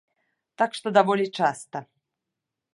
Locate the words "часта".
1.43-1.77